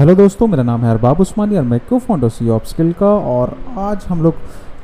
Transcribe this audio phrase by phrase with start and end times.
[0.00, 3.06] Hello दोस्तों, मेरा नाम है अरबाब उस्मानी और मैं को फाउंडर सी ऑफ़ स्किल का,
[3.06, 4.34] और आज हम लोग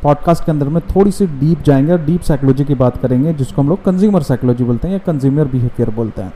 [0.02, 3.62] पॉडकास्ट के अंदर में थोड़ी सी डीप जाएँगे और डीप साइकोलॉजी की बात करेंगे, जिसको
[3.62, 6.32] हम लोग कंज्यूमर साइकोलॉजी बोलते हैं या कंज्यूमर बिहेवियर बोलते हैं।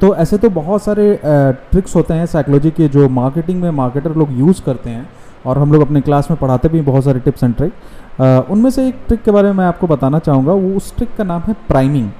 [0.00, 4.38] तो ऐसे तो बहुत सारे ट्रिक्स होते हैं साइकोलॉजी के जो मार्केटिंग में मार्केटर लोग
[4.38, 5.08] यूज़ करते हैं,
[5.46, 8.86] और हम लोग अपने क्लास में पढ़ाते भी बहुत सारे टिप्स एंड ट्रिक उनमें से
[8.88, 11.56] एक ट्रिक के बारे में मैं आपको बताना चाहूँगा, वो उस ट्रिक का नाम है
[11.68, 12.10] प्राइमिंग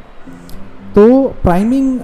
[0.96, 1.06] तो
[1.42, 2.00] प्राइमिंग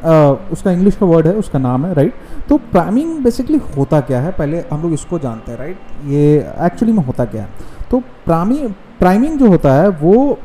[0.52, 2.14] उसका इंग्लिश का वर्ड है, उसका नाम है राइट
[2.48, 4.33] तो प्राइमिंग बेसिकली होता क्या है?
[4.33, 7.48] पहले हम लोग इसको जानते हैं राइट ये एक्चुअली में होता क्या है?
[7.91, 10.38] तो प्राइमिंग प्राइमिंग जो होता है, वो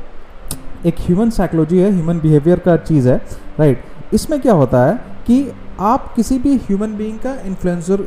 [0.86, 3.18] एक ह्यूमन साइकोलॉजी है ह्यूमन बिहेवियर का चीज़ है
[3.60, 4.96] राइट इसमें क्या होता है
[5.28, 8.02] कि आप किसी भी ह्यूमन बीइंग का इन्फ्लुएंसर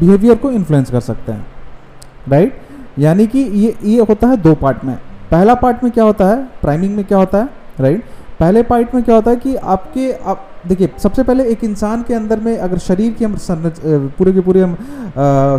[0.00, 1.46] बिहेवियर को इन्फ्लुएंस कर सकते हैं
[2.28, 2.60] राइट
[2.98, 4.96] यानी कि ये ये होता है दो पार्ट में।
[5.30, 6.42] पहला पार्ट में क्या होता है?
[6.62, 7.48] प्राइमिंग में क्या होता है
[7.80, 8.04] राइट
[8.40, 12.14] पहले पार्ट में क्या होता है कि आपके, आप, देखिए, सबसे पहले एक इंसान के
[12.14, 13.80] अंदर में अगर शरीर की हम संरच
[14.18, 14.76] पूरे की पूरी हम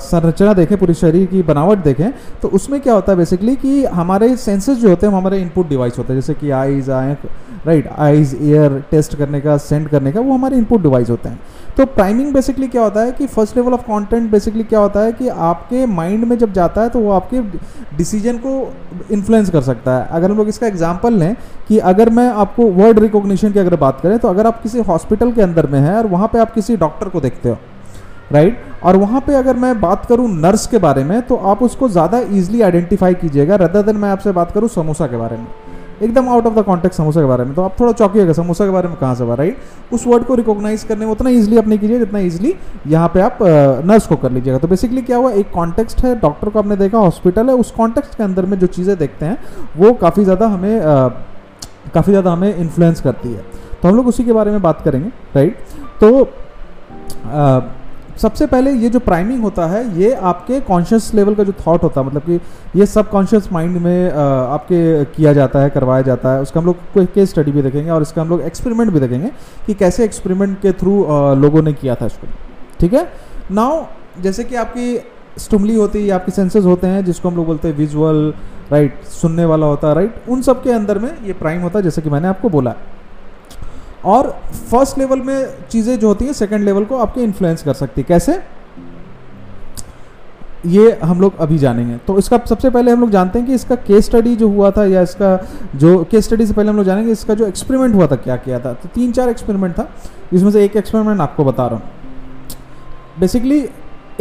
[0.02, 4.36] संरचना देखें, पूरे शरीर की बनावट देखें तो उसमें क्या होता है बेसिकली कि हमारे
[4.38, 7.26] सेंसेस जो होते हैं हमारे इनपुट डिवाइस होते हैं, जैसे कि आइज़ आँख
[7.68, 11.40] राइट आइज़ ईयर टेस्ट करने का सेंड करने का, वो हमारे इनपुट डिवाइस होते हैं।
[11.78, 15.12] तो प्राइमिंग बेसिकली क्या होता है कि first level of content basically क्या होता है
[15.14, 17.42] कि आपके माइंड में जब जाता है तो वो आपके
[17.98, 18.54] डिसीज़न को
[19.12, 21.36] इन्फ्लुएंस कर सकता है अगर हम लोग इसका एग्ज़ाम्पल लें
[21.68, 25.32] कि अगर मैं आपको वर्ड रिकॉग्निशन की अगर बात करें तो अगर आप किसी हॉस्पिटल
[25.32, 27.58] के अंदर में हैं और वहाँ पर आप किसी डॉक्टर को देखते हो
[28.32, 28.84] राइट right?
[28.84, 32.20] और वहाँ पे अगर मैं बात करूँ नर्स के बारे में तो आप उसको ज़्यादा
[32.20, 35.65] ईजिली आइडेंटिफाई कीजिएगा रदर देन मैं आपसे बात करूँ समोसा के बारे में
[36.02, 38.72] एकदम out of the context samosa के बारे में। तो आप थोड़ा चौकीएगा समोसा के
[38.72, 41.68] बारे में कहाँ से हुआ राइट उस वर्ड को रिकॉग्नाइज करने में उतना ईजिली आप
[41.68, 42.54] नहीं कीजिए जितना ईजिली
[42.88, 43.38] यहाँ पे आप
[43.86, 45.32] नर्स को कर लीजिएगा। तो बेसिकली क्या हुआ?
[45.32, 48.68] एक कॉन्टेक्स्ट है डॉक्टर को आपने देखा हॉस्पिटल है, उस कॉन्टेक्स्ट के अंदर में जो
[48.70, 49.38] चीज़ें देखते हैं,
[49.78, 50.82] वो काफ़ी ज़्यादा हमें
[51.94, 53.44] काफ़ी ज़्यादा हमें इन्फ्लुएंस करती है।
[53.82, 55.58] तो हम लोग उसी के बारे में बात करेंगे राइट
[56.02, 56.24] तो
[58.18, 62.02] सबसे पहले ये जो प्राइमिंग होता है, ये आपके कॉन्शियस लेवल का जो थॉट होता
[62.02, 66.42] है मतलब कि ये सब कॉन्शियस माइंड में आपके किया जाता है, करवाया जाता है,
[66.42, 69.32] उसका हम लोग कोई केस स्टडी भी देखेंगे और इसका हम लोग एक्सपेरिमेंट भी देखेंगे
[69.68, 70.96] कि कैसे एक्सपेरिमेंट के थ्रू
[71.42, 72.28] लोगों ने किया था इसको।
[72.80, 73.08] ठीक है?
[73.52, 73.86] नाउ
[74.22, 74.98] जैसे कि आपकी
[75.40, 78.34] स्टुमली होती है, आपके सेंसेस होते हैं, जिसको हम लोग बोलते हैं विजुअल
[78.72, 81.84] राइट सुनने वाला होता है राइट उन सब के अंदर में ये प्राइम होता है,
[81.84, 82.76] जैसे कि मैंने आपको बोला।
[84.06, 84.30] और
[84.72, 88.06] फ़र्स्ट लेवल में चीज़ें जो होती हैं सेकंड लेवल को आपके इन्फ्लुएंस कर सकती है।
[88.08, 88.40] कैसे?
[90.66, 93.76] ये हम लोग अभी जानेंगे। तो इसका सबसे पहले हम लोग जानते हैं कि इसका
[93.78, 95.38] केस स्टडी जो हुआ था या इसका
[95.76, 98.60] जो केस स्टडी से पहले हम लोग जानेंगे इसका जो एक्सपेरिमेंट हुआ था क्या किया
[98.60, 98.74] था?
[98.74, 99.90] तो तीन चार एक्सपेरिमेंट था।
[100.34, 103.60] जिसमें से एक एक्सपेरिमेंट आपको बता रहा हूँ। बेसिकली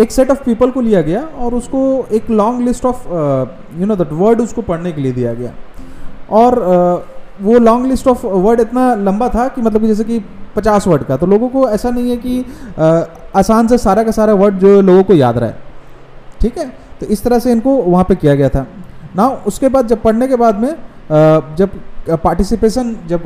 [0.01, 3.09] एक सेट ऑफ़ पीपल को लिया गया और उसको एक long list of
[3.81, 5.53] you know that word उसको पढ़ने के लिए दिया गया।
[6.31, 10.19] और uh, वो लॉन्ग लिस्ट ऑफ़ वर्ड इतना लंबा था कि मतलब जैसे कि
[10.56, 12.45] पचास वर्ड का। तो लोगों को ऐसा नहीं है कि
[13.37, 15.53] आसान से सारा का सारा वर्ड जो लोगों को याद रहे।
[16.41, 16.67] ठीक है?
[17.00, 18.67] तो इस तरह से इनको वहाँ पे किया गया था।
[19.17, 20.75] ना उसके बाद जब पढ़ने के बाद में
[21.56, 21.71] जब
[22.22, 23.22] पार्टिसिपेशन जब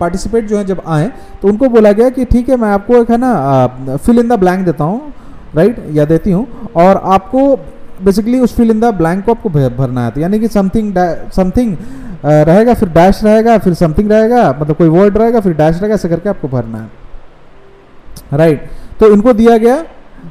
[0.00, 1.10] पार्टिसिपेट जो है जब आए
[1.42, 4.38] तो उनको बोला गया कि ठीक है, मैं आपको एक है ना फिल इन द
[4.40, 5.12] ब्लैंक देता हूँ
[5.54, 6.46] राइट या देती हूँ।
[6.76, 7.56] और आपको
[8.04, 10.94] बेसिकली उस फिल इन द ब्लैंक को आपको भरना है। तो यानी कि समथिंग
[11.36, 11.76] समथिंग
[12.24, 16.08] रहेगा फिर डैश रहेगा फिर समथिंग रहेगा मतलब कोई वर्ड रहेगा फिर डैश रहेगा ऐसे
[16.08, 18.68] करके आपको भरना है। राइट
[19.00, 19.74] तो इनको दिया गया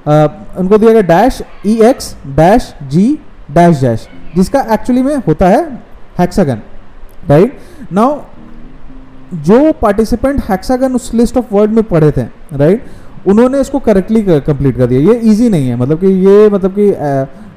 [0.07, 0.27] आ,
[0.59, 3.07] उनको दिया गया dash E X dash G
[3.51, 5.63] dash dash जिसका एक्चुअली में होता है
[6.19, 6.61] हैक्सागन
[7.29, 7.57] राइट
[7.91, 8.19] नाउ
[9.45, 12.23] जो पार्टिसिपेंट हैक्सागन उस लिस्ट ऑफ़ वर्ड में पढ़े थे
[12.57, 16.75] राइट उन्होंने इसको करेक्टली कंप्लीट कर दिया। ये इजी नहीं है मतलब कि ये मतलब
[16.77, 16.91] कि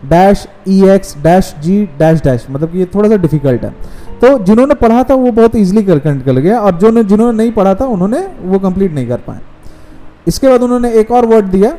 [0.09, 3.75] dash E X dash G dash dash मतलब कि ये थोड़ा सा डिफ़िकल्ट है।
[4.23, 7.75] तो जिन्होंने पढ़ा था वो बहुत ईजिली कर कर गया। और जो जिन्होंने नहीं पढ़ा
[7.75, 9.41] था, उन्होंने वो कंप्लीट नहीं कर पाए।
[10.29, 11.71] इसके बाद उन्होंने एक और वर्ड दिया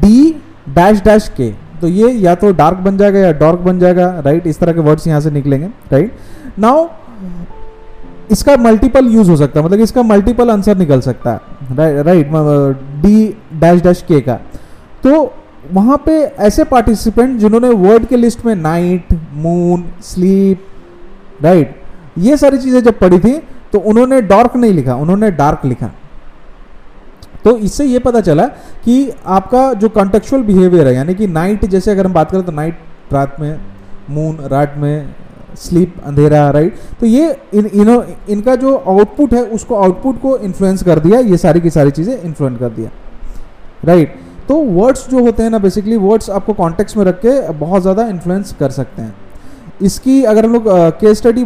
[0.00, 0.34] डी
[0.70, 1.50] डैश डैश के
[1.80, 4.80] तो ये या तो डार्क बन जाएगा या डॉर्क बन जाएगा राइट इस तरह के
[4.80, 6.86] वर्ड्स यहाँ से निकलेंगे राइट नाउ
[8.30, 12.30] इसका मल्टीपल यूज़ हो सकता है। मतलब इसका मल्टीपल आंसर निकल सकता है राइट
[13.02, 13.26] डी
[13.60, 14.34] डैश डैश के का।
[15.02, 15.32] तो
[15.72, 20.64] वहाँ पे ऐसे पार्टिसिपेंट जिन्होंने वर्ड के लिस्ट में नाइट मून स्लीप
[21.42, 21.74] राइट
[22.18, 23.38] ये सारी चीज़ें जब पढ़ी थी
[23.72, 25.90] तो उन्होंने डार्क नहीं लिखा, उन्होंने डार्क लिखा।
[27.44, 28.46] तो इससे ये पता चला
[28.84, 32.52] कि आपका जो कॉन्टेक्चुअल बिहेवियर है, यानी कि नाइट जैसे अगर हम बात करें तो
[32.52, 33.60] नाइट रात में
[34.10, 35.14] मून रात में
[35.56, 40.82] स्लीप अंधेरा राइट तो ये इन, इनो, इनका जो आउटपुट है, उसको आउटपुट को इन्फ्लुएंस
[40.82, 42.90] कर दिया, ये सारी की सारी चीज़ें इन्फ्लुएंस कर दिया।
[43.84, 44.14] राइट
[44.48, 48.06] तो वर्ड्स जो होते हैं ना बेसिकली वर्ड्स आपको कॉन्टेक्स्ट में रख के बहुत ज़्यादा
[48.06, 49.14] इन्फ्लुएंस कर सकते हैं।
[49.82, 50.64] इसकी अगर हम लोग
[51.00, 51.44] केस स्टडी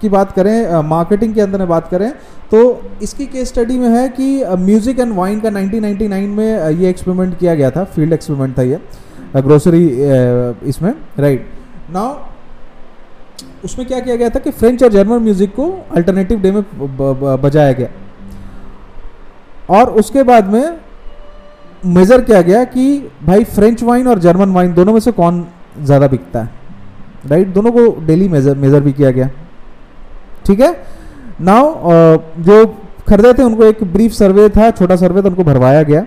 [0.00, 2.10] की बात करें मार्केटिंग के अंदर में बात करें
[2.50, 2.60] तो
[3.02, 7.54] इसकी केस स्टडी में है कि म्यूज़िक एंड वाइन का 1999 में ये एक्सपेरिमेंट किया
[7.54, 8.80] गया था फ़ील्ड एक्सपेरिमेंट था ये
[9.36, 9.84] ग्रोसरी
[10.68, 11.48] इसमें राइट
[11.90, 12.14] नाउ
[13.64, 16.62] उसमें क्या किया गया था कि फ्रेंच और जर्मन म्यूज़िक को अल्टरनेटिव डे में
[17.42, 17.88] बजाया गया.
[19.70, 20.78] और उसके बाद में
[21.86, 25.46] मेजर किया गया कि, भाई फ्रेंच वाइन और जर्मन वाइन दोनों में से कौन
[25.82, 26.65] ज़्यादा बिकता है?
[27.26, 29.28] राइट दोनों को डेली मेजर मेजर भी किया गया।
[30.46, 30.72] ठीक है?
[31.40, 31.64] नाउ
[32.40, 32.64] जो
[33.08, 36.04] खरीदे थे, उनको एक ब्रीफ सर्वे था, छोटा सर्वे था, उनको भरवाया गया।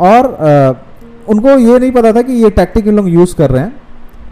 [0.00, 0.26] और
[1.28, 3.80] उनको ये नहीं पता था कि ये टैक्टिक लोग यूज़ कर रहे हैं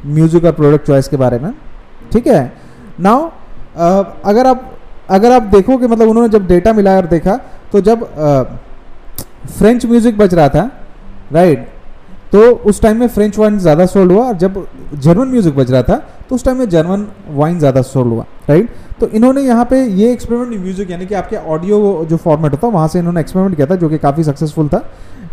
[0.07, 1.53] म्यूज़िक और प्रोडक्ट चॉइस के बारे में।
[2.13, 2.53] ठीक है?
[3.01, 3.31] नाउ
[4.25, 4.71] अगर आप
[5.11, 7.35] अगर आप देखो कि मतलब उन्होंने जब डेटा मिलाया और देखा
[7.73, 8.05] तो जब
[9.49, 10.71] फ्रेंच म्यूज़िक बज रहा था
[11.33, 11.69] राइट
[12.33, 15.83] तो उस टाइम में फ्रेंच वाइन ज़्यादा सोल्ड हुआ और जब जर्मन म्यूज़िक बज रहा
[15.83, 15.97] था
[16.29, 18.69] तो उस टाइम में जर्मन वाइन ज़्यादा सोल्ड हुआ राइट
[19.01, 22.73] तो इन्होंने यहाँ पे ये एक्सपेरिमेंट म्यूज़िक यानी कि आपके ऑडियो जो फॉर्मेट होता है
[22.73, 24.85] वहाँ से इन्होंने एक्सपेरिमेंट किया था, जो कि काफ़ी सक्सेसफुल था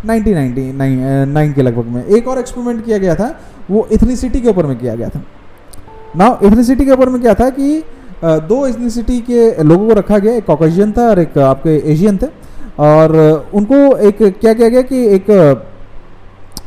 [0.06, 3.34] 1999 के लगभग में। एक और एक्सपेरिमेंट किया गया था,
[3.70, 5.22] वो इथनिसिटी के ऊपर में किया गया था।
[6.16, 7.82] नाउ इथनिसिटी के ऊपर में क्या था कि
[8.24, 12.26] दो इथनिसिटी के लोगों को रखा गया, एक कॉकेशियन था और एक आपके एशियन थे।
[12.80, 13.16] और
[13.54, 15.26] उनको एक क्या किया गया कि एक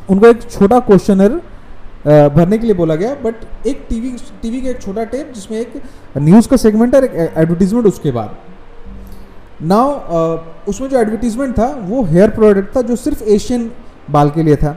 [0.10, 1.42] उनको एक छोटा क्वेश्चनर
[2.36, 4.10] भरने के लिए बोला गया बट एक टीवी
[4.42, 5.82] टीवी का एक छोटा टेप जिसमें एक
[6.18, 8.36] न्यूज़ का सेगमेंट और एक एडवर्टीजमेंट उसके बाद।
[9.64, 9.90] नाउ
[10.70, 13.70] उसमें जो एडवर्टीजमेंट था, वो हेयर प्रोडक्ट था जो सिर्फ़ एशियन
[14.12, 14.76] बाल के लिए था।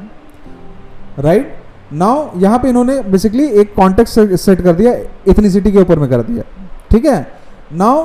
[1.19, 1.55] राइट?
[1.93, 4.93] नाउ यहाँ पे इन्होंने बेसिकली एक कॉन्टेक्ट सेट कर दिया
[5.29, 6.43] इथनिसिटी के ऊपर में कर दिया।
[6.91, 7.27] ठीक है?
[7.73, 8.05] नाउ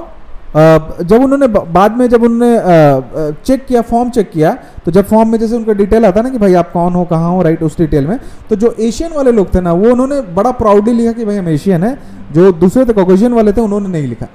[0.56, 4.54] जब उन्होंने बाद में जब उन्होंने चेक किया फॉर्म चेक किया
[4.86, 7.32] तो जब फॉर्म में जैसे उनका डिटेल आता ना कि भाई आप कौन हो, कहाँ
[7.32, 8.18] हो राइट उस डिटेल में
[8.50, 11.50] तो जो एशियन वाले लोग थे ना, वो उन्होंने बड़ा प्राउडली लिखा कि भाई हम
[11.50, 11.98] एशियन है,
[12.32, 14.28] जो दूसरे थे कॉकेशियन वाले थे, उन्होंने नहीं लिखा।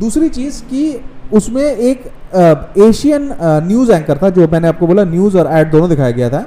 [0.00, 1.00] दूसरी चीज़ कि
[1.32, 2.10] उसमें एक
[2.78, 3.30] एशियन
[3.68, 6.46] न्यूज़ एंकर था, जो मैंने आपको बोला न्यूज़ और एड दोनों दिखाया गया था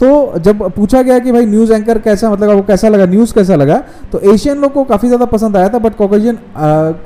[0.00, 3.56] तो जब पूछा गया कि भाई न्यूज़ एंकर कैसा मतलब आपको कैसा लगा न्यूज़ कैसा
[3.56, 3.76] लगा
[4.12, 6.38] तो एशियन लोग को काफ़ी ज़्यादा पसंद आया था बट कॉकेजियन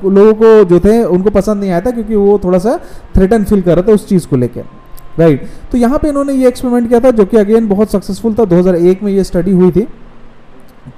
[0.05, 2.79] लोगों को जो थे उनको पसंद नहीं आया था क्योंकि वो थोड़ा सा
[3.15, 4.65] थ्रेटन फील कर रहे थे उस चीज़ को लेकर
[5.19, 8.43] राइट तो यहाँ पे इन्होंने ये एक्सपेरिमेंट किया था जो कि अगेन बहुत सक्सेसफुल था।
[8.45, 9.87] 2001 में ये स्टडी हुई थी।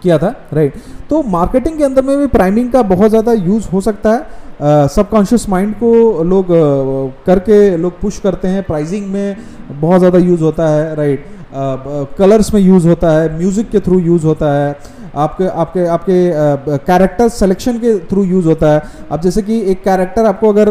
[0.04, 0.74] किया था राइट
[1.10, 5.48] तो मार्केटिंग के अंदर में भी प्राइमिंग का बहुत ज़्यादा यूज़ हो सकता है। सबकॉन्शियस
[5.50, 9.38] माइंड को लोग uh, करके लोग पुश करते हैं प्राइजिंग में
[9.82, 14.26] बहुत ज़्यादा यूज़ होता है राइट कलर्स में यूज़ होता है म्यूज़िक के थ्रू यूज़
[14.26, 14.76] होता है,
[15.16, 18.82] आपके आपके आपके कैरेक्टर सिलेक्शन के थ्रू यूज़ होता है।
[19.12, 20.70] अब जैसे कि एक कैरेक्टर आपको अगर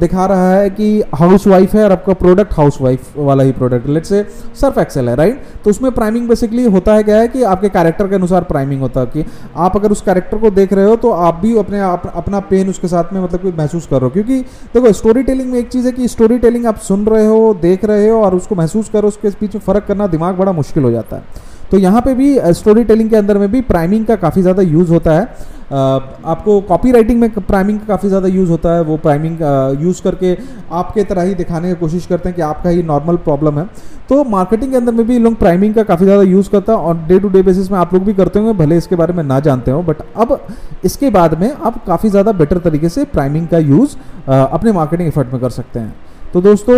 [0.00, 3.88] दिखा रहा है कि हाउस वाइफ है और आपका प्रोडक्ट हाउस वाइफ वाला ही product
[3.88, 4.22] let's say
[4.60, 8.08] Surf Excel है राइट तो उसमें प्राइमिंग बेसिकली होता है क्या है कि आपके कैरेक्टर
[8.08, 9.24] के अनुसार प्राइमिंग होता है कि
[9.58, 12.68] आप अगर उस कैरेक्टर को देख रहे हो तो आप भी अपने आप, अपना पेन
[12.70, 14.40] उसके साथ में मतलब महसूस कर रहे हो। क्योंकि
[14.74, 17.84] देखो स्टोरी टेलिंग में एक चीज़ है कि स्टोरी टेलिंग आप सुन रहे हो, देख
[17.84, 21.16] रहे हो और उसको महसूस करो उसके पीछे फ़र्क करना दिमाग बड़ा मुश्किल हो जाता
[21.16, 24.62] है। तो यहाँ पे भी स्टोरी टेलिंग के अंदर में भी प्राइमिंग का काफ़ी ज़्यादा
[24.64, 28.96] यूज़ होता है। आपको कॉपी राइटिंग में प्राइमिंग का काफ़ी ज़्यादा यूज़ होता है, वो
[28.98, 29.38] प्राइमिंग
[29.80, 30.36] यूज़ करके
[30.72, 33.68] आपके तरह ही दिखाने की कोशिश करते हैं कि आपका ही नॉर्मल प्रॉब्लम है।
[34.08, 36.96] तो मार्केटिंग के अंदर में भी लोग प्राइमिंग का काफ़ी ज़्यादा यूज़ करता है और
[37.08, 39.40] डे टू डे बेसिस में आप लोग भी करते होंगे, भले इसके बारे में ना
[39.40, 40.38] जानते हो बट अब
[40.84, 43.96] इसके बाद में आप काफ़ी ज़्यादा बेटर तरीके से प्राइमिंग का यूज़
[44.28, 45.94] अपने मार्केटिंग एफर्ट में कर सकते हैं।
[46.32, 46.74] तो दोस्तों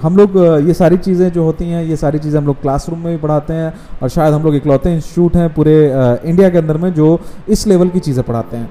[0.00, 0.36] हम लोग
[0.66, 3.52] ये सारी चीज़ें जो होती हैं, ये सारी चीज़ें हम लोग क्लासरूम में भी पढ़ाते
[3.52, 3.72] हैं
[4.02, 5.76] और शायद हम लोग इकलौते इंस्टीट्यूट हैं पूरे
[6.24, 8.68] इंडिया के अंदर में जो इस लेवल की चीज़ें पढ़ाते हैं।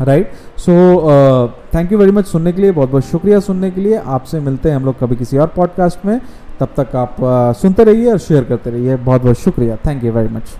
[0.00, 0.72] Right so
[1.74, 4.68] thank you very much सुनने के लिए, बहुत बहुत शुक्रिया सुनने के लिए। आपसे मिलते
[4.68, 6.20] हैं हम लोग कभी किसी और पॉडकास्ट में।
[6.60, 7.16] तब तक आप
[7.60, 10.56] सुनते रहिए और शेयर करते रहिए। बहुत बहुत शुक्रिया। Thank you very much